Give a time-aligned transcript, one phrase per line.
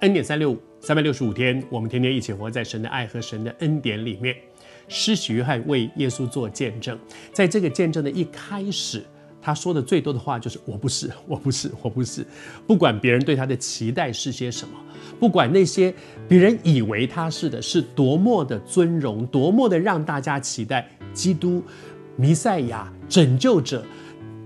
[0.00, 4.36] 恩典三六五，三百六十五天，我们天天一起活在神的爱和神的恩典里面。
[4.88, 6.98] 施洗约翰为耶稣做见证，
[7.32, 9.02] 在这个见证的一开始，
[9.40, 12.24] 他说的最多的话就是“我不是， 我不是，我不是”。
[12.68, 14.74] 不管别人对他的期待是些什么，
[15.18, 15.92] 不管那些
[16.28, 21.62] 别人以为他是的，是多么的尊荣，多么的让大家期待基督、
[22.16, 23.82] 弥赛亚、拯救者，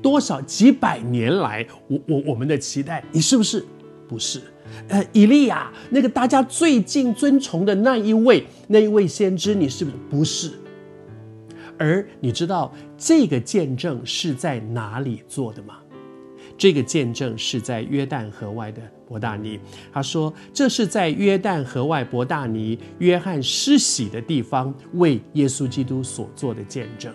[0.01, 3.67] 多少几百年来，我我我们的期待，你是不是？
[4.11, 4.43] 不是。
[4.89, 9.97] 呃，以利亚那个大家最近尊崇的那一位，那一位先知，你是不是？
[10.11, 10.51] 不是。
[11.79, 15.77] 而你知道这个见证是在哪里做的吗？
[16.59, 19.61] 这个见证是在约旦河外的伯大尼。
[19.93, 27.15] 他说，这是在约旦河外伯大尼约翰施洗的地方为耶稣基督所做的见证。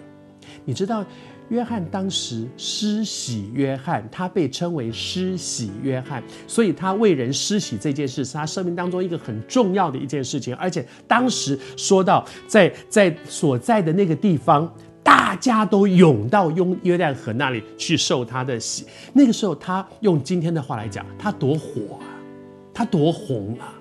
[0.64, 1.06] 你知道？
[1.50, 10.56] 约翰当时施洗，约翰他被称为施洗约翰，所以他为人施洗这件事是他生命当中一个很重要的一件事情。
[10.56, 14.72] 而且当时说到在在所在的那个地方，
[15.04, 18.86] 大家都涌到约约旦河那里去受他的洗。
[19.14, 22.10] 那个时候，他用今天的话来讲，他多火啊，
[22.74, 23.74] 他多红啊。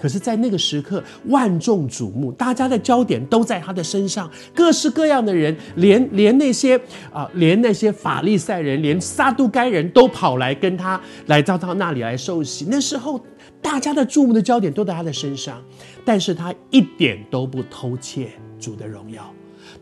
[0.00, 6.80] 可是，在那个时刻，万众瞩目，大家的焦点都在他的身上，各式各样的人，连连那些
[7.12, 12.66] 啊、连那些法利赛人，连撒都该人都跑来跟他来到他那里来受洗。
[12.70, 13.20] 那时候，
[13.60, 15.62] 大家的注目的焦点都在他的身上，
[16.02, 19.30] 但是他一点都不偷窃主的荣耀，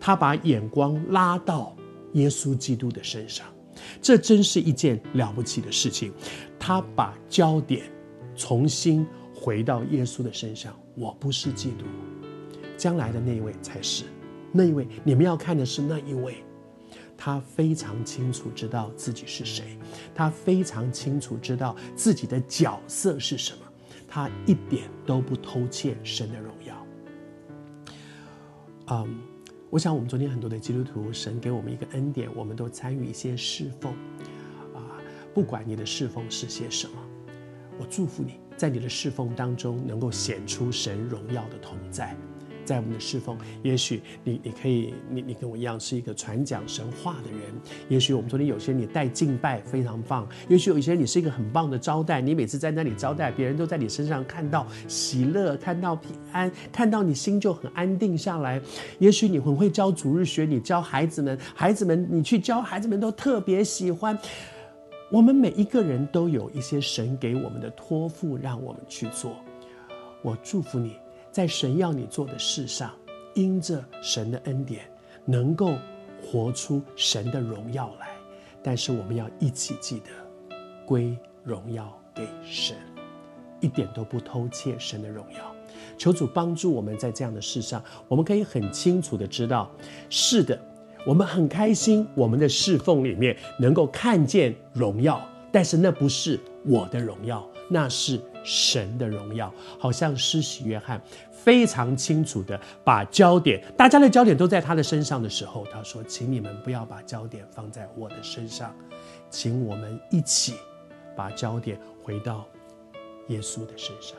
[0.01, 1.77] 他把眼光拉到
[2.15, 3.47] 耶稣基督的身上，
[4.03, 6.13] 这真是一件了不起的事情。
[6.59, 7.83] 他把焦点
[8.35, 9.07] 重新。
[9.41, 11.85] 回到耶稣的身上，我不是基督，
[12.77, 14.05] 将来的那一位才是。
[14.51, 16.43] 那一位，你们要看的是那一位，
[17.17, 19.79] 他非常清楚知道自己是谁，
[20.15, 23.59] 他非常清楚知道自己的角色是什么，
[24.09, 26.87] 他一点都不偷窃神的荣耀。
[28.87, 29.21] 嗯，
[29.69, 33.93] 我想我们昨天很多的基督徒，神给我们一个恩典，我们都参与一些侍奉，
[34.75, 34.97] 啊，
[35.35, 36.97] 不管你的侍奉是些什么，
[37.79, 38.35] 我祝福你。
[38.57, 42.17] 在你的侍奉当中，能够显出神荣耀的同在。
[42.65, 47.41] 在我们的侍奉，也许你你可以，你你跟我一样是一个传讲神话的人。
[47.89, 50.29] 也许我们昨天有些你带敬拜非常棒。
[50.49, 58.61] 也许有一些你是一个很棒的招待，你每次在那里招待，别人都在你身上看到喜乐，看到平安，看到你心就很安定下来。
[58.99, 64.19] 也许你很会教主日学，你教孩子们，孩子们你去教孩子们都特别喜欢。
[65.11, 69.37] 我们每一个人都有一些神给我们的托付，让我们去做。
[70.21, 70.97] 我祝福你
[71.33, 72.93] 在神要你做的事上，
[73.35, 74.83] 因着神的恩典，
[75.25, 75.77] 能够
[76.23, 78.09] 活出神的荣耀来。
[78.63, 80.11] 但是我们要一起记得，
[80.85, 82.77] 归荣耀给神，
[83.61, 85.55] 一点都不偷窃神的荣耀。
[85.97, 89.71] 求主帮助我们在这样的事上，我们可以很清楚的知道，
[90.11, 90.61] 是的。
[91.09, 95.19] 我们很开心，我们的侍奉里面能够看见荣耀，
[95.51, 99.51] 但是那不是我的荣耀，那是神的荣耀。
[99.79, 101.01] 好像施洗约翰
[101.33, 108.77] 非常清楚的把焦点，大家的焦点都在他的身上的时候，他说：“请你们不要把焦点放在我的身上，
[109.31, 110.57] 请我们一起
[111.17, 112.45] 把焦点回到
[113.29, 114.15] 耶稣的身上。”